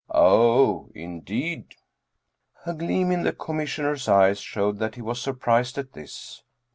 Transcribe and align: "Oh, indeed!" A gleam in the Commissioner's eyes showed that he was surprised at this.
"Oh, 0.09 0.89
indeed!" 0.95 1.75
A 2.65 2.73
gleam 2.73 3.11
in 3.11 3.21
the 3.21 3.31
Commissioner's 3.33 4.07
eyes 4.09 4.39
showed 4.39 4.79
that 4.79 4.95
he 4.95 5.01
was 5.03 5.21
surprised 5.21 5.77
at 5.77 5.93
this. 5.93 6.41